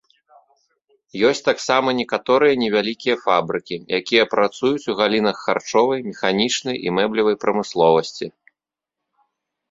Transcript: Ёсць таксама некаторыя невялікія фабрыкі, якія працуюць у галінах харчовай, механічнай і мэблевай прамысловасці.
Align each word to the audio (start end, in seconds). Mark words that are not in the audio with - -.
Ёсць 1.27 1.43
таксама 1.49 1.89
некаторыя 2.01 2.53
невялікія 2.61 3.15
фабрыкі, 3.25 3.75
якія 3.99 4.23
працуюць 4.31 4.87
у 4.93 4.95
галінах 5.01 5.37
харчовай, 5.49 5.99
механічнай 6.07 6.75
і 6.87 6.95
мэблевай 7.01 7.35
прамысловасці. 7.45 8.25